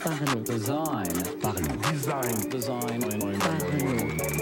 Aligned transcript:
Parlons. 0.00 0.44
Design. 0.44 1.06
Parlons. 1.40 1.90
Design. 1.90 2.50
Design. 2.50 3.00
Parlons. 3.38 4.39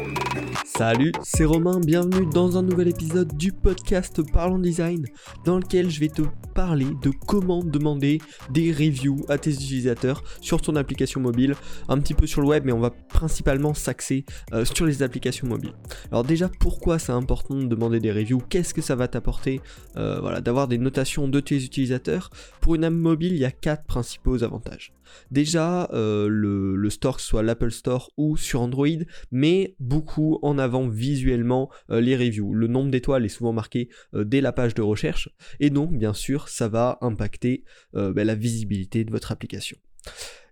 Salut, 0.78 1.10
c'est 1.24 1.44
Romain, 1.44 1.80
bienvenue 1.80 2.24
dans 2.32 2.56
un 2.56 2.62
nouvel 2.62 2.86
épisode 2.86 3.36
du 3.36 3.50
podcast 3.50 4.22
Parlons 4.32 4.60
Design, 4.60 5.06
dans 5.44 5.58
lequel 5.58 5.90
je 5.90 5.98
vais 5.98 6.08
te 6.08 6.22
parler 6.54 6.86
de 7.02 7.10
comment 7.26 7.64
demander 7.64 8.20
des 8.50 8.70
reviews 8.70 9.26
à 9.28 9.38
tes 9.38 9.50
utilisateurs 9.50 10.22
sur 10.40 10.62
ton 10.62 10.76
application 10.76 11.20
mobile, 11.20 11.56
un 11.88 11.98
petit 11.98 12.14
peu 12.14 12.28
sur 12.28 12.42
le 12.42 12.46
web, 12.46 12.62
mais 12.64 12.70
on 12.70 12.78
va 12.78 12.90
principalement 12.90 13.74
s'axer 13.74 14.24
euh, 14.52 14.64
sur 14.64 14.86
les 14.86 15.02
applications 15.02 15.48
mobiles. 15.48 15.74
Alors 16.12 16.22
déjà, 16.22 16.48
pourquoi 16.60 17.00
c'est 17.00 17.10
important 17.10 17.56
de 17.56 17.66
demander 17.66 17.98
des 17.98 18.12
reviews? 18.12 18.40
Qu'est-ce 18.48 18.72
que 18.72 18.80
ça 18.80 18.94
va 18.94 19.08
t'apporter? 19.08 19.60
Euh, 19.96 20.20
Voilà, 20.20 20.40
d'avoir 20.40 20.68
des 20.68 20.78
notations 20.78 21.26
de 21.26 21.40
tes 21.40 21.56
utilisateurs. 21.56 22.30
Pour 22.60 22.76
une 22.76 22.84
app 22.84 22.92
mobile, 22.92 23.32
il 23.32 23.40
y 23.40 23.44
a 23.44 23.50
quatre 23.50 23.82
principaux 23.82 24.44
avantages. 24.44 24.92
Déjà, 25.30 25.88
euh, 25.92 26.28
le, 26.28 26.90
store, 26.90 27.16
que 27.16 27.22
ce 27.22 27.28
soit 27.28 27.42
l'Apple 27.42 27.70
Store 27.70 28.10
ou 28.16 28.36
sur 28.36 28.60
Android, 28.60 28.86
met 29.30 29.76
beaucoup 29.80 30.38
en 30.42 30.58
avant 30.58 30.88
visuellement 30.88 31.70
euh, 31.90 32.00
les 32.00 32.16
reviews. 32.16 32.54
Le 32.54 32.66
nombre 32.66 32.90
d'étoiles 32.90 33.24
est 33.24 33.28
souvent 33.28 33.52
marqué 33.52 33.88
euh, 34.14 34.24
dès 34.24 34.40
la 34.40 34.52
page 34.52 34.74
de 34.74 34.82
recherche, 34.82 35.30
et 35.60 35.70
donc 35.70 35.92
bien 35.92 36.14
sûr, 36.14 36.48
ça 36.48 36.68
va 36.68 36.98
impacter 37.00 37.64
ben, 37.92 38.24
la 38.24 38.34
visibilité 38.34 39.04
de 39.04 39.10
votre 39.10 39.32
application. 39.32 39.76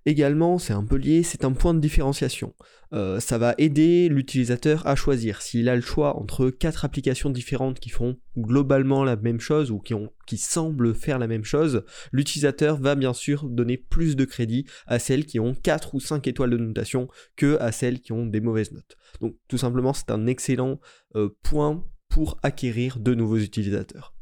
Également, 0.07 0.59
c'est 0.59 0.73
un 0.73 0.85
peu 0.85 0.95
lié, 0.95 1.25
c'est 1.25 1.45
un 1.45 1.51
point 1.51 1.75
de 1.75 1.81
différenciation. 1.81 2.55
Euh, 2.93 3.19
ça 3.19 3.39
va 3.39 3.57
aider 3.59 4.09
l'utilisateur 4.09 4.87
à 4.87 4.95
choisir. 4.95 5.43
S'il 5.43 5.69
a 5.69 5.75
le 5.75 5.83
choix 5.83 6.17
entre 6.17 6.49
quatre 6.49 6.85
applications 6.85 7.29
différentes 7.29 7.81
qui 7.81 7.91
font 7.91 8.17
globalement 8.39 9.03
la 9.03 9.17
même 9.17 9.41
chose 9.41 9.73
ou 9.73 9.81
qui, 9.81 9.95
ont, 9.95 10.13
qui 10.29 10.37
semblent 10.37 10.95
faire 10.95 11.19
la 11.19 11.27
même 11.27 11.43
chose, 11.43 11.83
l'utilisateur 12.13 12.81
va 12.81 12.95
bien 12.95 13.13
sûr 13.13 13.49
donner 13.49 13.77
plus 13.77 14.15
de 14.15 14.25
crédit 14.25 14.65
à 14.87 15.01
celles 15.01 15.27
qui 15.27 15.41
ont 15.41 15.55
4 15.55 15.97
ou 15.97 16.01
5 16.01 16.25
étoiles 16.29 16.51
de 16.51 16.59
notation 16.59 17.09
que 17.35 17.59
à 17.59 17.73
celles 17.73 18.01
qui 18.01 18.13
ont 18.13 18.27
des 18.27 18.41
mauvaises 18.41 18.71
notes. 18.71 18.97
Donc 19.21 19.35
tout 19.49 19.59
simplement, 19.59 19.93
c'est 19.93 20.13
un 20.13 20.29
excellent 20.29 20.79
euh, 21.17 21.31
point 21.43 21.85
pour 22.09 22.39
acquérir 22.45 23.01
de 23.01 23.13
nouveaux 23.13 23.39
utilisateurs. 23.39 24.15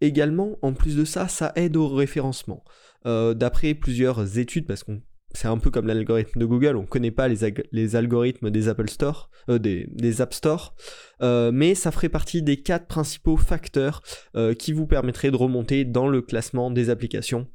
Également, 0.00 0.56
en 0.62 0.72
plus 0.72 0.94
de 0.94 1.04
ça, 1.04 1.26
ça 1.26 1.52
aide 1.56 1.76
au 1.76 1.88
référencement. 1.88 2.62
Euh, 3.06 3.34
D'après 3.34 3.74
plusieurs 3.74 4.38
études, 4.38 4.66
parce 4.66 4.84
qu'on 4.84 5.02
c'est 5.34 5.48
un 5.48 5.58
peu 5.58 5.70
comme 5.70 5.86
l'algorithme 5.86 6.38
de 6.38 6.44
Google, 6.44 6.76
on 6.76 6.82
ne 6.82 6.86
connaît 6.86 7.10
pas 7.10 7.28
les, 7.28 7.96
algorithmes 7.96 8.50
des 8.50 8.68
Apple 8.68 8.88
Store, 8.88 9.30
euh, 9.48 9.58
des, 9.58 9.88
des 9.90 10.20
App 10.20 10.34
Store, 10.34 10.74
euh, 11.22 11.50
mais 11.52 11.74
ça 11.74 11.90
ferait 11.90 12.08
partie 12.08 12.42
des 12.42 12.62
quatre 12.62 12.86
principaux 12.86 13.36
facteurs 13.36 14.02
euh, 14.36 14.54
qui 14.54 14.72
vous 14.72 14.86
permettraient 14.86 15.30
de 15.30 15.36
remonter 15.36 15.84
dans 15.84 16.08
le 16.08 16.22
classement 16.22 16.70
des 16.70 16.90
applications 16.90 17.48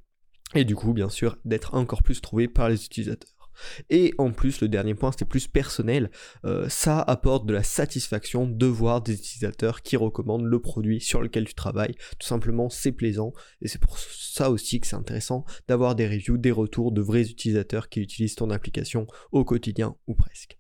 et 0.56 0.64
du 0.64 0.76
coup, 0.76 0.94
bien 0.94 1.10
sûr, 1.10 1.38
d'être 1.46 1.74
encore 1.74 2.04
plus 2.04 2.22
trouvé 2.22 2.48
par 2.48 2.70
les 2.70 2.86
utilisateurs. 2.86 3.37
Et 3.90 4.14
en 4.18 4.32
plus, 4.32 4.62
le 4.62 4.68
dernier 4.68 4.96
point, 4.96 5.12
c'était 5.12 5.26
plus 5.26 5.48
personnel. 5.48 6.12
Euh, 6.46 6.68
ça 6.70 7.02
apporte 7.02 7.46
de 7.46 7.54
la 7.54 7.64
satisfaction 7.64 8.48
de 8.48 8.66
voir 8.66 9.02
des 9.02 9.14
utilisateurs 9.14 9.82
qui 9.82 9.98
recommandent 9.98 10.46
le 10.46 10.60
produit 10.60 11.02
sur 11.02 11.22
lequel 11.22 11.46
tu 11.46 11.54
travailles. 11.54 11.96
Tout 12.20 12.28
simplement, 12.28 12.70
c'est 12.70 12.92
plaisant. 12.92 13.34
Et 13.62 13.68
c'est 13.68 13.82
pour 13.82 13.98
ça 14.00 14.52
aussi 14.52 14.80
que 14.80 14.88
c'est 14.88 14.96
intéressant 14.96 15.46
d'avoir 15.68 15.96
des 15.96 16.08
reviews, 16.08 16.38
des 16.38 16.52
retours 16.52 16.92
de 16.92 17.02
vrais 17.02 17.30
utilisateurs 17.30 17.90
qui 17.90 18.02
utilisent 18.02 18.36
ton 18.36 18.50
application 18.50 19.08
au 19.32 19.44
quotidien 19.44 19.96
ou 20.08 20.14
presque. 20.14 20.58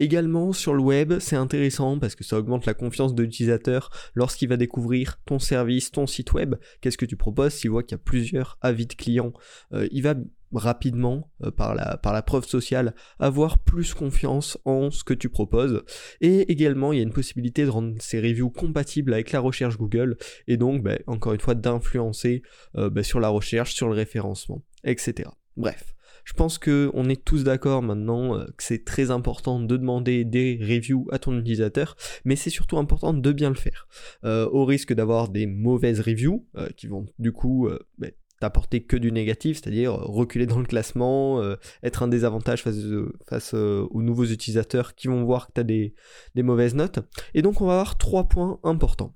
Également 0.00 0.52
sur 0.52 0.74
le 0.74 0.82
web, 0.82 1.18
c'est 1.18 1.36
intéressant 1.36 1.98
parce 1.98 2.14
que 2.14 2.24
ça 2.24 2.38
augmente 2.38 2.66
la 2.66 2.74
confiance 2.74 3.14
de 3.14 3.22
l'utilisateur 3.22 3.90
lorsqu'il 4.14 4.48
va 4.48 4.56
découvrir 4.56 5.18
ton 5.26 5.38
service, 5.38 5.90
ton 5.90 6.06
site 6.06 6.32
web, 6.32 6.56
qu'est-ce 6.80 6.98
que 6.98 7.06
tu 7.06 7.16
proposes, 7.16 7.54
s'il 7.54 7.70
voit 7.70 7.82
qu'il 7.82 7.92
y 7.92 8.00
a 8.00 8.04
plusieurs 8.04 8.58
avis 8.60 8.86
de 8.86 8.94
clients, 8.94 9.32
euh, 9.72 9.88
il 9.90 10.02
va 10.02 10.14
rapidement, 10.52 11.30
euh, 11.44 11.50
par, 11.50 11.74
la, 11.74 12.22
preuve 12.22 12.46
sociale, 12.46 12.94
avoir 13.18 13.58
plus 13.58 13.94
confiance 13.94 14.58
en 14.64 14.90
ce 14.90 15.04
que 15.04 15.14
tu 15.14 15.28
proposes. 15.28 15.82
Et 16.20 16.50
également, 16.52 16.92
il 16.92 16.96
y 16.96 17.00
a 17.00 17.04
une 17.04 17.12
possibilité 17.12 17.64
de 17.64 17.70
rendre 17.70 17.94
ces 18.00 18.20
reviews 18.20 18.50
compatibles 18.50 19.12
avec 19.12 19.32
la 19.32 19.40
recherche 19.40 19.76
Google 19.76 20.16
et 20.46 20.56
donc, 20.56 20.82
bah, 20.82 20.96
encore 21.06 21.34
une 21.34 21.40
fois, 21.40 21.54
d'influencer 21.54 22.42
euh, 22.76 22.90
bah, 22.90 23.02
sur 23.02 23.20
la 23.20 23.28
recherche, 23.28 23.74
sur 23.74 23.88
le 23.88 23.94
référencement, 23.94 24.62
etc. 24.84 25.30
Bref. 25.56 25.92
Je 26.24 26.32
pense 26.32 26.58
que 26.58 26.90
on 26.92 27.08
est 27.08 27.24
tous 27.24 27.44
d'accord 27.44 27.82
maintenant 27.82 28.36
euh, 28.36 28.46
que 28.56 28.64
c'est 28.64 28.84
très 28.84 29.12
important 29.12 29.60
de 29.60 29.76
demander 29.76 30.24
des 30.24 30.58
reviews 30.60 31.06
à 31.12 31.20
ton 31.20 31.38
utilisateur, 31.38 31.96
mais 32.24 32.34
c'est 32.34 32.50
surtout 32.50 32.78
important 32.78 33.14
de 33.14 33.32
bien 33.32 33.48
le 33.48 33.54
faire. 33.54 33.86
Au 34.24 34.64
risque 34.64 34.92
d'avoir 34.92 35.28
des 35.28 35.46
mauvaises 35.46 36.00
reviews 36.00 36.44
qui 36.76 36.88
vont 36.88 37.06
du 37.20 37.30
coup 37.30 37.68
bah, 37.98 38.08
t'apporter 38.40 38.82
que 38.82 38.96
du 38.96 39.12
négatif, 39.12 39.58
c'est-à-dire 39.58 39.94
euh, 39.94 40.04
reculer 40.04 40.46
dans 40.46 40.58
le 40.58 40.66
classement, 40.66 41.40
euh, 41.40 41.56
être 41.82 42.02
un 42.02 42.08
désavantage 42.08 42.62
face, 42.62 43.54
euh, 43.54 43.86
aux 43.90 44.02
nouveaux 44.02 44.26
utilisateurs 44.26 44.94
qui 44.94 45.08
vont 45.08 45.24
voir 45.24 45.48
que 45.48 45.52
tu 45.54 45.60
as 45.60 45.64
des, 45.64 45.94
mauvaises 46.36 46.74
notes. 46.74 47.00
Et 47.34 47.42
donc 47.42 47.60
on 47.60 47.66
va 47.66 47.74
avoir 47.74 47.98
trois 47.98 48.28
points 48.28 48.58
importants. 48.62 49.14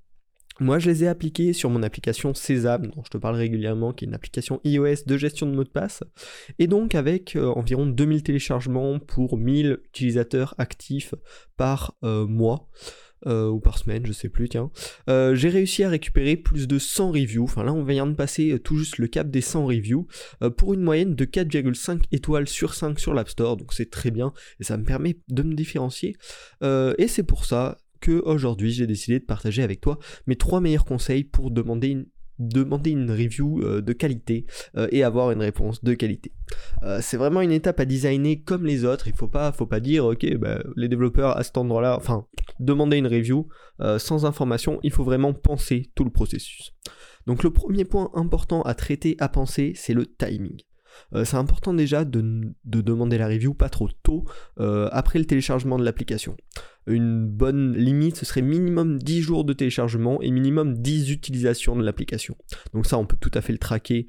Moi, 0.63 0.79
je 0.79 0.91
les 0.91 1.05
ai 1.05 1.09
appliqués 1.09 1.55
sur 1.55 1.71
mon 1.71 1.83
application 1.83 2.35
Sésame, 2.35 2.89
dont 2.89 3.03
je 3.03 3.09
te 3.09 3.17
parle 3.17 3.37
régulièrement, 3.37 3.95
qui 3.95 4.05
est 4.05 4.09
une 4.09 4.15
application 4.15 4.61
iOS 4.65 5.07
de 5.07 5.17
gestion 5.17 5.47
de 5.47 5.53
mots 5.53 5.65
de 5.65 5.71
passe. 5.71 6.03
Et 6.59 6.67
donc, 6.67 6.95
avec 6.95 7.35
environ 7.35 7.87
2000 7.87 8.23
téléchargements 8.23 8.99
pour 8.99 9.39
1000 9.39 9.79
utilisateurs 9.87 10.55
actifs 10.59 11.15
par 11.57 11.97
mois, 12.03 12.69
euh, 13.27 13.49
ou 13.49 13.61
par 13.61 13.79
semaine, 13.79 14.07
je 14.07 14.13
sais 14.13 14.29
plus, 14.29 14.49
tiens, 14.49 14.71
euh, 15.09 15.35
j'ai 15.35 15.49
réussi 15.49 15.83
à 15.85 15.89
récupérer 15.89 16.37
plus 16.37 16.69
de 16.69 16.79
100 16.79 17.13
reviews. 17.13 17.45
Enfin, 17.45 17.65
là, 17.65 17.73
on 17.73 17.85
vient 17.85 18.07
de 18.07 18.15
passer 18.15 18.53
euh, 18.53 18.59
tout 18.59 18.77
juste 18.77 18.99
le 18.99 19.09
cap 19.09 19.31
des 19.31 19.41
100 19.41 19.67
reviews 19.67 20.07
euh, 20.43 20.51
pour 20.51 20.75
une 20.75 20.83
moyenne 20.83 21.15
de 21.15 21.25
4,5 21.25 22.03
étoiles 22.13 22.49
sur 22.49 22.75
5 22.75 22.99
sur 22.99 23.15
l'App 23.15 23.29
Store. 23.29 23.57
Donc, 23.57 23.73
c'est 23.73 23.91
très 23.91 24.11
bien 24.11 24.33
et 24.59 24.65
ça 24.65 24.77
me 24.77 24.85
permet 24.85 25.19
de 25.29 25.43
me 25.43 25.55
différencier. 25.55 26.17
Et 26.63 27.09
c'est 27.09 27.23
pour 27.23 27.45
ça 27.45 27.79
que 28.01 28.23
aujourd'hui 28.25 28.71
j'ai 28.71 28.87
décidé 28.87 29.19
de 29.19 29.25
partager 29.25 29.63
avec 29.63 29.81
toi 29.81 29.99
mes 30.27 30.37
trois 30.37 30.61
meilleurs 30.61 30.85
conseils 30.85 31.25
pour 31.25 31.51
demander 31.51 31.89
une, 31.89 32.07
demander 32.39 32.91
une 32.91 33.11
review 33.11 33.63
de 33.63 33.93
qualité 33.93 34.47
et 34.91 35.03
avoir 35.03 35.31
une 35.31 35.41
réponse 35.41 35.83
de 35.85 35.95
qualité. 35.95 36.33
C'est 37.01 37.17
vraiment 37.17 37.41
une 37.41 37.53
étape 37.53 37.81
à 37.81 37.85
designer 37.85 38.43
comme 38.45 38.67
les 38.67 38.85
autres. 38.85 39.09
Il 39.09 39.15
faut 39.15 39.29
pas, 39.29 39.53
faut 39.53 39.67
pas 39.67 39.81
dire 39.81 40.07
ok, 40.07 40.37
bah, 40.37 40.63
les 40.77 40.89
développeurs 40.89 41.37
à 41.37 41.43
cet 41.43 41.57
endroit-là, 41.57 41.97
enfin 41.97 42.27
demander 42.59 42.97
une 42.97 43.07
review 43.07 43.49
euh, 43.81 43.99
sans 43.99 44.25
information. 44.25 44.81
Il 44.83 44.93
faut 44.93 45.05
vraiment 45.05 45.33
penser 45.33 45.91
tout 45.95 46.05
le 46.05 46.11
processus. 46.11 46.73
Donc 47.27 47.43
le 47.43 47.51
premier 47.51 47.85
point 47.85 48.11
important 48.15 48.63
à 48.63 48.75
traiter, 48.75 49.17
à 49.19 49.29
penser, 49.29 49.73
c'est 49.77 49.95
le 49.95 50.07
timing. 50.07 50.59
Euh, 51.15 51.25
c'est 51.25 51.37
important 51.37 51.73
déjà 51.73 52.05
de, 52.05 52.53
de, 52.65 52.81
demander 52.81 53.17
la 53.17 53.29
review 53.29 53.55
pas 53.55 53.69
trop 53.69 53.89
tôt 54.03 54.25
euh, 54.59 54.89
après 54.91 55.19
le 55.19 55.25
téléchargement 55.25 55.79
de 55.79 55.85
l'application. 55.85 56.37
Une 56.87 57.27
bonne 57.27 57.77
limite, 57.77 58.17
ce 58.17 58.25
serait 58.25 58.43
minimum 58.43 58.99
10 58.99 59.21
jours 59.21 59.45
de 59.45 59.53
téléchargement 59.53 60.21
et 60.21 60.31
minimum 60.31 60.77
10 60.77 61.11
utilisations 61.13 61.77
de 61.77 61.85
l'application. 61.85 62.37
Donc 62.75 62.87
ça, 62.87 62.99
on 62.99 63.07
peut 63.07 63.19
tout 63.21 63.31
à 63.35 63.41
fait 63.41 63.53
le 63.53 63.59
traquer 63.59 64.07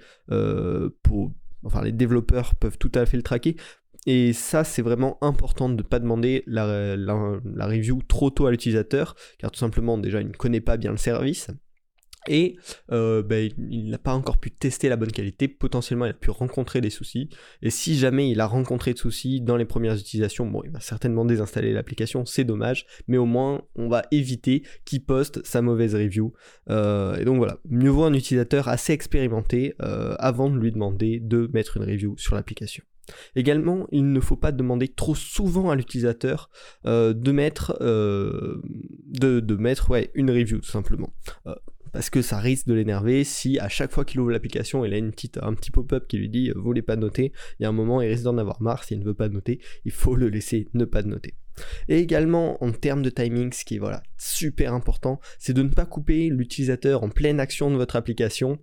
pour... 1.03 1.33
Enfin, 1.63 1.83
les 1.83 1.91
développeurs 1.91 2.55
peuvent 2.55 2.79
tout 2.79 2.91
à 2.95 3.05
fait 3.05 3.17
le 3.17 3.23
traquer. 3.23 3.55
Et 4.07 4.33
ça, 4.33 4.63
c'est 4.63 4.81
vraiment 4.81 5.17
important 5.21 5.69
de 5.69 5.75
ne 5.75 5.81
pas 5.83 5.99
demander 5.99 6.43
la, 6.47 6.65
review 7.59 8.01
trop 8.07 8.29
tôt 8.29 8.47
à 8.47 8.51
l'utilisateur, 8.51 9.15
car 9.37 9.51
tout 9.51 9.59
simplement, 9.59 9.97
déjà, 9.97 10.21
il 10.21 10.27
ne 10.27 10.33
connaît 10.33 10.61
pas 10.61 10.77
bien 10.77 10.91
le 10.91 10.97
service. 10.97 11.47
Et 12.27 12.55
euh, 12.91 13.23
bah, 13.23 13.39
il 13.39 13.89
n'a 13.89 13.97
pas 13.97 14.13
encore 14.13 14.37
pu 14.37 14.51
tester 14.51 14.89
la 14.89 14.95
bonne 14.95 15.11
qualité, 15.11 15.47
potentiellement 15.47 16.05
il 16.05 16.09
a 16.09 16.13
pu 16.13 16.29
rencontrer 16.29 16.79
des 16.79 16.91
soucis, 16.91 17.29
et 17.63 17.71
si 17.71 17.97
jamais 17.97 18.29
il 18.29 18.39
a 18.41 18.45
rencontré 18.45 18.93
de 18.93 18.99
soucis 18.99 19.41
dans 19.41 19.57
les 19.57 19.65
premières 19.65 19.95
utilisations, 19.95 20.45
bon 20.45 20.61
il 20.63 20.69
va 20.69 20.79
certainement 20.79 21.25
désinstaller 21.25 21.73
l'application, 21.73 22.23
c'est 22.27 22.43
dommage, 22.43 22.85
mais 23.07 23.17
au 23.17 23.25
moins 23.25 23.63
on 23.75 23.89
va 23.89 24.03
éviter 24.11 24.61
qu'il 24.85 25.03
poste 25.03 25.43
sa 25.43 25.63
mauvaise 25.63 25.95
review, 25.95 26.31
euh, 26.69 27.15
et 27.15 27.25
donc 27.25 27.37
voilà, 27.37 27.57
mieux 27.67 27.89
vaut 27.89 28.03
un 28.03 28.13
utilisateur 28.13 28.67
assez 28.67 28.93
expérimenté 28.93 29.73
euh, 29.81 30.13
avant 30.19 30.51
de 30.51 30.59
lui 30.59 30.71
demander 30.71 31.19
de 31.19 31.49
mettre 31.53 31.77
une 31.77 31.85
review 31.85 32.15
sur 32.19 32.35
l'application. 32.35 32.83
Également, 33.35 33.87
il 33.91 34.11
ne 34.11 34.19
faut 34.19 34.35
pas 34.35 34.51
demander 34.51 34.87
trop 34.87 35.15
souvent 35.15 35.69
à 35.69 35.75
l'utilisateur 35.75 36.49
euh, 36.85 37.13
de 37.13 37.31
mettre, 37.31 37.77
euh, 37.81 38.61
une 40.15 40.31
review 40.31 40.59
tout 40.59 40.69
simplement. 40.69 41.13
Euh, 41.47 41.55
parce 41.91 42.09
que 42.09 42.21
ça 42.21 42.39
risque 42.39 42.67
de 42.67 42.73
l'énerver 42.73 43.23
si 43.23 43.59
à 43.59 43.67
chaque 43.67 43.91
fois 43.91 44.05
qu'il 44.05 44.19
ouvre 44.21 44.31
l'application, 44.31 44.85
il 44.85 44.93
a 44.93 44.97
un 44.97 45.53
petit 45.53 45.71
pop-up 45.71 46.07
qui 46.07 46.17
lui 46.17 46.29
dit 46.29 46.51
vous 46.51 46.63
voulez 46.63 46.81
pas 46.81 46.95
noter, 46.95 47.33
il 47.59 47.63
y 47.63 47.65
a 47.65 47.69
un 47.69 47.73
moment 47.73 48.01
il 48.01 48.07
risque 48.07 48.23
d'en 48.23 48.37
avoir 48.37 48.61
marre, 48.61 48.83
s'il 48.83 48.99
ne 48.99 49.03
veut 49.03 49.13
pas 49.13 49.27
noter, 49.27 49.59
il 49.83 49.91
faut 49.91 50.15
le 50.15 50.29
laisser 50.29 50.69
ne 50.73 50.85
pas 50.85 51.03
noter. 51.03 51.35
Et 51.89 51.99
également 51.99 52.63
en 52.63 52.71
termes 52.71 53.01
de 53.01 53.09
timing, 53.09 53.51
ce 53.51 53.65
qui 53.65 53.75
est 53.75 53.79
voilà, 53.79 54.03
super 54.17 54.73
important, 54.73 55.19
c'est 55.37 55.53
de 55.53 55.63
ne 55.63 55.69
pas 55.69 55.85
couper 55.85 56.29
l'utilisateur 56.29 57.03
en 57.03 57.09
pleine 57.09 57.39
action 57.39 57.69
de 57.69 57.75
votre 57.75 57.97
application 57.97 58.59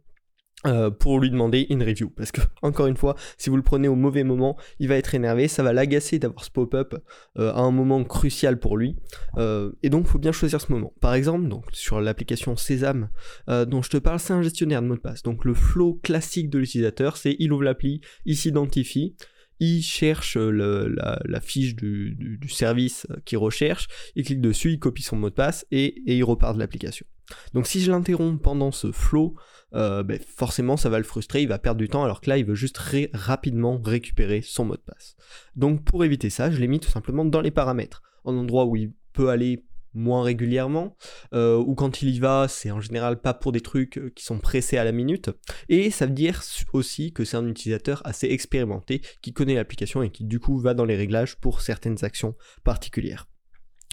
euh, 0.67 0.91
pour 0.91 1.21
lui 1.21 1.31
demander 1.31 1.67
une 1.71 1.85
review. 1.85 2.11
Parce 2.11 2.33
que, 2.33 2.41
encore 2.63 2.89
une 2.89 2.97
fois, 2.97 3.15
si 3.37 3.49
vous 3.49 3.57
le 3.57 3.63
prenez 3.63 3.87
au 3.87 3.95
mauvais 3.95 4.25
moment, 4.25 4.57
il 4.81 4.89
va 4.89 4.97
être 4.97 5.15
énervé, 5.15 5.47
ça 5.47 5.63
va 5.63 5.73
l'agacer 5.73 6.19
d'avoir 6.19 6.45
ce 6.45 6.51
pop-up 6.51 6.97
euh, 7.39 7.53
à 7.53 7.61
un 7.61 7.71
moment 7.71 8.03
crucial 8.03 8.59
pour 8.59 8.77
lui. 8.77 8.97
Euh, 9.37 9.71
et 9.85 9.89
donc, 9.89 10.07
il 10.07 10.11
faut 10.11 10.19
bien 10.19 10.33
choisir 10.33 10.61
ce 10.61 10.73
moment. 10.73 10.93
Par 11.01 11.15
exemple, 11.15 11.47
donc, 11.47 11.65
sur 11.73 12.01
l'application 12.01 12.57
Sésame 12.57 13.09
dont 13.47 13.83
je 13.83 13.91
te 13.91 13.99
parle, 13.99 14.19
c'est 14.19 14.33
un 14.33 14.43
gestionnaire 14.43 14.83
de 14.83 14.89
mot 14.89 14.97
de 14.97 15.01
passe. 15.01 15.23
Donc, 15.23 15.45
le 15.45 15.55
flow 15.55 15.95
classique 16.03 16.51
de 16.51 16.59
l'utilisateur, 16.59 17.17
c'est 17.17 17.37
il 17.39 17.53
ouvre 17.53 17.63
l'appli, 17.63 18.01
il 18.25 18.37
s'identifie, 18.37 19.15
il 19.61 19.83
cherche 19.83 20.37
la, 20.37 21.41
fiche 21.41 21.77
du, 21.77 22.39
service 22.49 23.07
qu'il 23.25 23.39
recherche, 23.39 23.87
il 24.17 24.25
clique 24.25 24.41
dessus, 24.41 24.73
il 24.73 24.79
copie 24.81 25.03
son 25.03 25.17
mot 25.17 25.31
de 25.31 25.35
passe 25.35 25.67
et, 25.71 26.03
et 26.07 26.17
il 26.17 26.25
repart 26.25 26.55
de 26.55 26.59
l'application. 26.59 27.07
Donc 27.55 27.67
si 27.67 27.81
je 27.81 27.91
l'interromps 27.91 28.41
pendant 28.43 28.73
ce 28.73 28.93
flow, 28.93 29.37
euh, 29.75 30.03
ben, 30.03 30.19
forcément 30.21 30.77
ça 30.77 30.89
va 30.89 30.99
le 30.99 31.05
frustrer, 31.05 31.43
il 31.43 31.49
va 31.49 31.59
perdre 31.59 31.79
du 31.79 31.89
temps 31.89 32.05
alors 32.05 32.21
que 32.21 32.31
là 32.31 32.39
il 32.39 32.45
veut 32.45 32.55
juste 32.55 32.79
rapidement 33.13 33.81
récupérer 33.83 34.41
son 34.43 34.65
mot 34.65 34.77
de 34.77 34.81
passe. 34.81 35.17
Donc 35.57 35.85
pour 35.85 36.05
éviter 36.05 36.31
ça, 36.31 36.51
je 36.51 36.59
l'ai 36.59 36.69
mis 36.69 36.81
tout 36.81 36.91
simplement 36.91 37.25
dans 37.25 37.41
les 37.41 37.51
paramètres, 37.51 38.03
en 38.25 38.37
endroit 38.37 38.67
où 38.67 38.77
il 38.77 38.93
peut 39.13 39.29
aller 39.29 39.65
moins 39.95 40.23
régulièrement, 40.23 40.97
euh, 41.35 41.57
ou 41.57 41.75
quand 41.75 42.03
il 42.03 42.11
y 42.11 42.21
va, 42.21 42.47
c'est 42.49 42.71
en 42.71 42.81
général 42.81 43.21
pas 43.21 43.35
pour 43.35 43.53
des 43.53 43.61
trucs 43.61 43.99
euh, 43.99 44.13
qui 44.15 44.25
sont 44.25 44.39
pressés 44.39 44.79
à 44.79 44.85
la 44.85 44.93
minute, 44.93 45.31
et 45.69 45.91
ça 45.91 46.07
veut 46.07 46.13
dire 46.13 46.43
aussi 46.73 47.13
que 47.13 47.25
c'est 47.25 47.37
un 47.37 47.49
utilisateur 47.49 48.03
assez 48.05 48.29
expérimenté, 48.29 49.03
qui 49.23 49.33
connaît 49.33 49.55
l'application 49.55 50.03
et 50.03 50.11
qui 50.11 50.25
du 50.25 50.41
coup 50.41 50.59
va 50.59 50.75
dans 50.75 50.85
les 50.85 50.97
réglages 50.97 51.37
pour 51.37 51.61
certaines 51.61 52.05
actions 52.05 52.35
particulières. 52.65 53.27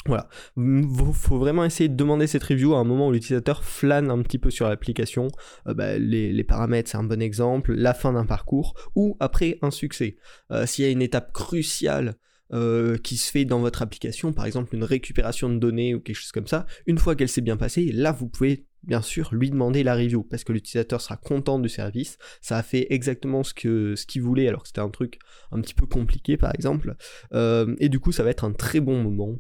Voilà, 0.08 0.30
il 0.56 0.86
faut 1.14 1.40
vraiment 1.40 1.66
essayer 1.66 1.90
de 1.90 1.96
demander 1.96 2.28
cette 2.28 2.44
review 2.44 2.76
à 2.76 2.78
un 2.78 2.84
moment 2.84 3.08
où 3.08 3.12
l'utilisateur 3.12 3.64
flâne 3.64 4.12
un 4.12 4.22
petit 4.22 4.38
peu 4.38 4.52
sur 4.52 4.70
l'application. 4.70 5.30
Euh, 5.68 5.74
bah, 5.74 5.98
les, 5.98 6.44
paramètres, 6.44 6.92
c'est 6.92 6.98
un 6.98 7.04
bon 7.04 7.22
exemple. 7.22 7.74
La 7.74 7.96
fin 7.96 8.14
d'un 8.14 8.26
parcours 8.26 8.76
ou 8.96 9.18
après 9.20 9.58
un 9.64 9.72
succès. 9.72 10.18
Euh, 10.52 10.68
s'il 10.68 10.86
y 10.86 10.88
a 10.88 10.92
une 10.92 11.02
étape 11.02 11.34
cruciale 11.34 12.18
euh, 12.54 12.98
qui 12.98 13.18
se 13.18 13.32
fait 13.32 13.46
dans 13.46 13.60
votre 13.60 13.82
application, 13.82 14.32
par 14.32 14.46
exemple 14.46 14.76
une 14.76 14.84
récupération 14.84 15.50
de 15.50 15.58
données 15.58 15.96
ou 15.96 16.00
quelque 16.00 16.18
chose 16.18 16.32
comme 16.32 16.46
ça, 16.46 16.68
une 16.86 17.00
fois 17.00 17.16
qu'elle 17.16 17.30
s'est 17.30 17.42
bien 17.42 17.58
passée, 17.58 17.92
là 17.92 18.12
vous 18.12 18.28
pouvez 18.28 18.68
bien 18.84 19.02
sûr 19.02 19.34
lui 19.34 19.50
demander 19.50 19.82
la 19.82 19.96
review 19.96 20.22
parce 20.22 20.44
que 20.44 20.54
l'utilisateur 20.54 21.02
sera 21.02 21.18
content 21.18 21.58
du 21.58 21.70
service, 21.70 22.20
ça 22.42 22.58
a 22.60 22.62
fait 22.62 22.86
exactement 22.92 23.42
ce 23.44 23.56
qu'il 23.56 24.22
voulait 24.22 24.48
alors 24.48 24.62
que 24.62 24.68
c'était 24.68 24.82
un 24.82 24.92
truc 24.92 25.18
un 25.52 25.60
petit 25.60 25.74
peu 25.74 25.88
compliqué 25.88 26.38
par 26.38 26.54
exemple, 26.54 26.96
et 27.34 27.90
du 27.90 28.00
coup 28.00 28.12
ça 28.12 28.22
va 28.22 28.30
être 28.30 28.44
un 28.44 28.54
très 28.54 28.80
bon 28.80 29.02
moment 29.02 29.40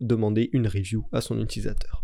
demander 0.00 0.50
une 0.52 0.68
review 0.68 1.06
à 1.12 1.20
son 1.20 1.40
utilisateur. 1.40 2.02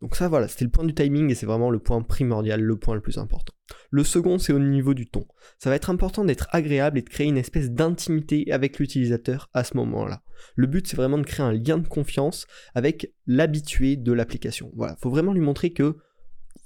Donc 0.00 0.16
ça 0.16 0.28
voilà, 0.28 0.48
c'était 0.48 0.64
le 0.64 0.70
point 0.70 0.84
du 0.84 0.94
timing 0.94 1.30
et 1.30 1.34
c'est 1.34 1.46
vraiment 1.46 1.70
le 1.70 1.78
point 1.78 2.02
primordial, 2.02 2.60
le 2.60 2.76
point 2.76 2.94
le 2.94 3.00
plus 3.00 3.18
important. 3.18 3.54
Le 3.90 4.04
second 4.04 4.38
c'est 4.38 4.52
au 4.52 4.58
niveau 4.58 4.94
du 4.94 5.06
ton. 5.06 5.26
Ça 5.58 5.70
va 5.70 5.76
être 5.76 5.90
important 5.90 6.24
d'être 6.24 6.48
agréable 6.50 6.98
et 6.98 7.02
de 7.02 7.08
créer 7.08 7.28
une 7.28 7.38
espèce 7.38 7.70
d'intimité 7.70 8.50
avec 8.50 8.78
l'utilisateur 8.78 9.48
à 9.54 9.64
ce 9.64 9.76
moment-là. 9.76 10.22
Le 10.56 10.66
but 10.66 10.86
c'est 10.86 10.96
vraiment 10.96 11.18
de 11.18 11.24
créer 11.24 11.46
un 11.46 11.52
lien 11.52 11.78
de 11.78 11.88
confiance 11.88 12.46
avec 12.74 13.12
l'habitué 13.26 13.96
de 13.96 14.12
l'application. 14.12 14.72
Voilà, 14.74 14.96
faut 15.00 15.10
vraiment 15.10 15.32
lui 15.32 15.40
montrer 15.40 15.72
que 15.72 15.96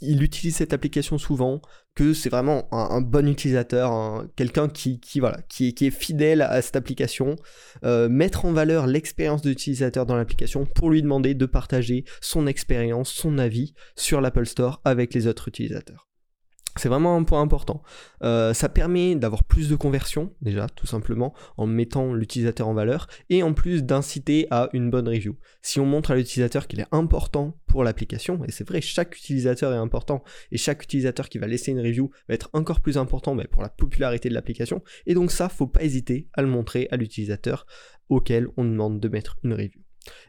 il 0.00 0.22
utilise 0.22 0.56
cette 0.56 0.72
application 0.72 1.18
souvent, 1.18 1.60
que 1.94 2.12
c'est 2.12 2.28
vraiment 2.28 2.68
un, 2.72 3.00
bon 3.00 3.26
utilisateur, 3.26 4.26
quelqu'un 4.36 4.68
qui, 4.68 5.00
est 5.00 5.90
fidèle 5.90 6.42
à 6.42 6.60
cette 6.60 6.76
application, 6.76 7.36
euh, 7.84 8.08
mettre 8.08 8.44
en 8.44 8.52
valeur 8.52 8.86
l'expérience 8.86 9.42
de 9.42 9.48
l'utilisateur 9.48 10.04
dans 10.04 10.16
l'application 10.16 10.66
pour 10.66 10.90
lui 10.90 11.02
demander 11.02 11.34
de 11.34 11.46
partager 11.46 12.04
son 12.20 12.46
expérience, 12.46 13.10
son 13.10 13.38
avis 13.38 13.74
sur 13.96 14.20
l'Apple 14.20 14.46
Store 14.46 14.80
avec 14.84 15.14
les 15.14 15.26
autres 15.26 15.48
utilisateurs. 15.48 16.06
C'est 16.76 16.88
vraiment 16.88 17.16
un 17.16 17.24
point 17.24 17.40
important. 17.40 17.82
Euh, 18.22 18.52
ça 18.52 18.68
permet 18.68 19.14
d'avoir 19.14 19.44
plus 19.44 19.68
de 19.68 19.76
conversion, 19.76 20.32
déjà, 20.42 20.68
tout 20.68 20.86
simplement, 20.86 21.34
en 21.56 21.66
mettant 21.66 22.12
l'utilisateur 22.12 22.68
en 22.68 22.74
valeur, 22.74 23.08
et 23.30 23.42
en 23.42 23.54
plus 23.54 23.82
d'inciter 23.82 24.46
à 24.50 24.68
une 24.72 24.90
bonne 24.90 25.08
review. 25.08 25.36
Si 25.62 25.80
on 25.80 25.86
montre 25.86 26.10
à 26.10 26.16
l'utilisateur 26.16 26.66
qu'il 26.66 26.80
est 26.80 26.86
important 26.92 27.58
pour 27.66 27.82
l'application, 27.82 28.44
et 28.44 28.52
c'est 28.52 28.68
vrai, 28.68 28.80
chaque 28.80 29.16
utilisateur 29.16 29.72
est 29.72 29.78
important, 29.78 30.22
et 30.52 30.58
chaque 30.58 30.82
utilisateur 30.82 31.28
qui 31.28 31.38
va 31.38 31.46
laisser 31.46 31.72
une 31.72 31.80
review 31.80 32.10
va 32.28 32.34
être 32.34 32.50
encore 32.52 32.80
plus 32.80 32.98
important 32.98 33.34
mais 33.34 33.46
pour 33.46 33.62
la 33.62 33.68
popularité 33.68 34.28
de 34.28 34.34
l'application, 34.34 34.82
et 35.06 35.14
donc 35.14 35.30
ça, 35.30 35.48
faut 35.48 35.66
pas 35.66 35.82
hésiter 35.82 36.28
à 36.34 36.42
le 36.42 36.48
montrer 36.48 36.88
à 36.90 36.96
l'utilisateur 36.96 37.66
auquel 38.08 38.48
on 38.56 38.64
demande 38.64 39.00
de 39.00 39.08
mettre 39.08 39.36
une 39.42 39.54
review. 39.54 39.85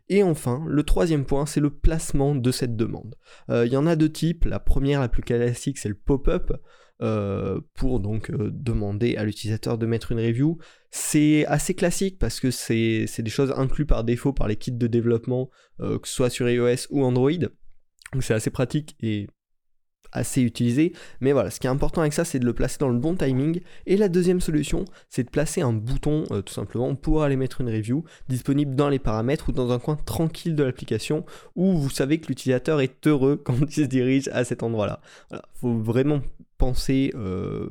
Et 0.10 0.24
enfin, 0.24 0.64
le 0.68 0.84
troisième 0.84 1.26
point, 1.26 1.46
c'est 1.46 1.60
le 1.60 1.70
placement 1.70 2.36
de 2.36 2.52
cette 2.52 2.76
demande. 2.76 3.16
Euh, 3.50 3.66
il 3.66 3.74
y 3.74 3.78
en 3.78 3.88
a 3.88 3.96
deux 3.96 4.12
types. 4.12 4.46
La 4.46 4.60
première, 4.60 5.00
la 5.00 5.10
plus 5.10 5.24
classique, 5.24 5.78
c'est 5.78 5.90
le 5.90 5.96
pop-up. 5.96 6.54
Euh, 7.00 7.62
pour 7.76 8.00
donc 8.00 8.32
euh, 8.32 8.50
demander 8.52 9.18
à 9.18 9.24
l'utilisateur 9.24 9.78
de 9.78 9.86
mettre 9.86 10.14
une 10.14 10.20
review. 10.20 10.58
C'est 10.90 11.46
assez 11.46 11.76
classique 11.76 12.18
parce 12.18 12.40
que 12.40 12.50
c'est 12.50 13.06
des 13.20 13.30
choses 13.30 13.54
incluses 13.56 13.86
par 13.86 14.04
défaut 14.04 14.34
par 14.34 14.48
les 14.48 14.56
kits 14.56 14.72
de 14.72 14.88
développement, 14.88 15.52
que 15.80 16.00
ce 16.06 16.12
soit 16.12 16.32
sur 16.32 16.50
iOS 16.50 16.88
ou 16.90 17.04
Android. 17.04 17.38
Donc 18.14 18.24
c'est 18.24 18.34
assez 18.34 18.50
pratique 18.50 18.96
et 19.00 19.28
assez 20.18 20.42
utilisé. 20.42 20.94
Mais 21.22 21.32
voilà, 21.32 21.50
ce 21.50 21.60
qui 21.60 21.68
est 21.68 21.70
important 21.70 22.02
avec 22.02 22.14
ça, 22.14 22.26
c'est 22.26 22.40
de 22.40 22.46
le 22.46 22.54
placer 22.54 22.78
dans 22.80 22.90
le 22.90 23.00
bon 23.00 23.16
timing. 23.16 23.62
Et 23.86 23.98
la 23.98 24.10
deuxième 24.10 24.42
solution, 24.42 24.86
c'est 25.10 25.24
de 25.24 25.30
placer 25.30 25.62
un 25.62 25.74
bouton, 25.74 26.26
euh, 26.32 26.42
tout 26.42 26.54
simplement, 26.54 26.94
pour 26.96 27.24
aller 27.24 27.36
mettre 27.36 27.62
une 27.62 27.70
review 27.70 28.04
disponible 28.30 28.76
dans 28.76 28.90
les 28.90 29.00
paramètres 29.00 29.50
ou 29.50 29.52
dans 29.52 29.72
un 29.72 29.80
coin 29.80 29.96
tranquille 29.96 30.56
de 30.56 30.64
l'application 30.64 31.26
où 31.56 31.78
vous 31.78 31.90
savez 31.90 32.20
que 32.20 32.28
l'utilisateur 32.28 32.82
est 32.82 33.08
heureux 33.08 33.42
quand 33.44 33.56
il 33.60 33.72
se 33.72 33.82
dirige 33.82 34.28
à 34.30 34.44
cet 34.44 34.64
endroit-là. 34.64 35.02
Faut 35.54 35.78
vraiment 35.78 36.22
penser 36.58 37.12
euh, 37.16 37.70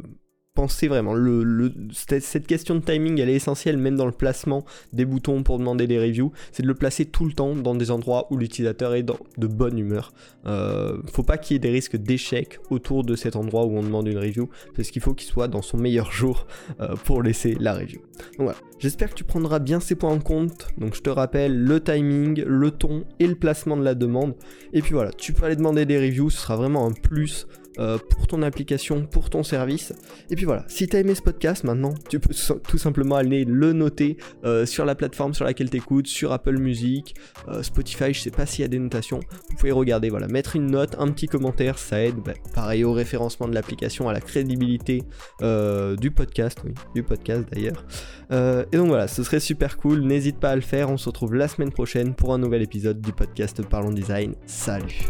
pensez 0.56 0.88
vraiment. 0.88 1.14
Le, 1.14 1.72
cette 1.94 2.46
question 2.46 2.74
de 2.74 2.80
timing, 2.80 3.20
elle 3.20 3.28
est 3.28 3.34
essentielle 3.34 3.76
même 3.76 3.94
dans 3.94 4.06
le 4.06 4.12
placement 4.12 4.64
des 4.92 5.04
boutons 5.04 5.42
pour 5.42 5.58
demander 5.58 5.86
des 5.86 6.00
reviews. 6.00 6.32
C'est 6.50 6.62
de 6.62 6.68
le 6.68 6.74
placer 6.74 7.04
tout 7.04 7.26
le 7.26 7.32
temps 7.32 7.54
dans 7.54 7.74
des 7.74 7.90
endroits 7.92 8.26
où 8.30 8.36
l'utilisateur 8.36 8.94
est 8.94 9.04
dans 9.04 9.18
de 9.36 9.46
bonne 9.46 9.78
humeur. 9.78 10.12
Euh, 10.46 10.98
faut 11.12 11.22
pas 11.22 11.38
qu'il 11.38 11.54
y 11.54 11.56
ait 11.56 11.60
des 11.60 11.70
risques 11.70 11.96
d'échec 11.96 12.58
autour 12.70 13.04
de 13.04 13.14
cet 13.14 13.36
endroit 13.36 13.66
où 13.66 13.76
on 13.76 13.82
demande 13.82 14.08
une 14.08 14.18
review, 14.18 14.48
parce 14.74 14.90
qu'il 14.90 15.02
faut 15.02 15.14
qu'il 15.14 15.28
soit 15.28 15.48
dans 15.48 15.62
son 15.62 15.76
meilleur 15.76 16.10
jour 16.10 16.46
euh, 16.80 16.96
pour 17.04 17.22
laisser 17.22 17.56
la 17.60 17.74
review. 17.74 18.00
Donc 18.38 18.46
voilà. 18.46 18.56
J'espère 18.78 19.10
que 19.10 19.14
tu 19.14 19.24
prendras 19.24 19.58
bien 19.58 19.80
ces 19.80 19.94
points 19.94 20.12
en 20.12 20.18
compte. 20.18 20.68
Donc 20.78 20.94
je 20.94 21.02
te 21.02 21.10
rappelle 21.10 21.56
le 21.56 21.80
timing, 21.80 22.42
le 22.44 22.70
ton 22.70 23.04
et 23.20 23.26
le 23.26 23.34
placement 23.34 23.76
de 23.76 23.84
la 23.84 23.94
demande. 23.94 24.34
Et 24.72 24.82
puis 24.82 24.92
voilà, 24.92 25.12
tu 25.12 25.32
peux 25.32 25.44
aller 25.44 25.56
demander 25.56 25.86
des 25.86 25.98
reviews, 25.98 26.30
ce 26.30 26.40
sera 26.40 26.56
vraiment 26.56 26.86
un 26.86 26.92
plus 26.92 27.46
euh, 27.78 27.98
pour 27.98 28.26
ton 28.26 28.42
application, 28.42 29.06
pour 29.06 29.30
ton 29.30 29.42
service. 29.42 29.92
Et 30.30 30.36
puis 30.36 30.44
voilà, 30.44 30.64
si 30.68 30.86
tu 30.86 30.96
as 30.96 31.00
aimé 31.00 31.14
ce 31.14 31.22
podcast 31.22 31.64
maintenant, 31.64 31.94
tu 32.08 32.18
peux 32.18 32.34
tout 32.68 32.78
simplement 32.78 33.16
aller 33.16 33.44
le 33.44 33.72
noter 33.72 34.16
euh, 34.44 34.66
sur 34.66 34.84
la 34.84 34.94
plateforme 34.94 35.34
sur 35.34 35.44
laquelle 35.44 35.70
tu 35.70 35.76
écoutes, 35.76 36.06
sur 36.06 36.32
Apple 36.32 36.58
Music, 36.58 37.14
euh, 37.48 37.62
Spotify, 37.62 38.12
je 38.12 38.20
sais 38.20 38.30
pas 38.30 38.46
s'il 38.46 38.62
y 38.62 38.64
a 38.64 38.68
des 38.68 38.78
notations. 38.78 39.20
Vous 39.50 39.56
pouvez 39.56 39.72
regarder, 39.72 40.10
voilà, 40.10 40.26
mettre 40.28 40.56
une 40.56 40.70
note, 40.70 40.96
un 40.98 41.08
petit 41.08 41.26
commentaire, 41.26 41.78
ça 41.78 42.02
aide, 42.02 42.16
bah, 42.24 42.32
pareil 42.54 42.84
au 42.84 42.92
référencement 42.92 43.48
de 43.48 43.54
l'application, 43.54 44.08
à 44.08 44.12
la 44.12 44.20
crédibilité 44.20 45.02
du 45.40 46.10
podcast, 46.10 46.58
oui, 46.64 46.72
du 46.94 47.02
podcast 47.02 47.46
d'ailleurs. 47.52 47.84
et 48.30 48.76
donc 48.76 48.88
voilà, 48.88 49.08
ce 49.08 49.22
serait 49.22 49.40
super 49.40 49.76
cool, 49.76 50.00
n'hésite 50.00 50.38
pas 50.38 50.50
à 50.50 50.54
le 50.54 50.62
faire, 50.62 50.90
on 50.90 50.96
se 50.96 51.08
retrouve 51.08 51.34
la 51.34 51.48
semaine 51.48 51.70
prochaine 51.70 52.14
pour 52.14 52.32
un 52.32 52.38
nouvel 52.38 52.62
épisode 52.62 53.00
du 53.00 53.12
podcast 53.12 53.62
Parlons 53.68 53.92
Design. 53.92 54.34
Salut. 54.46 55.08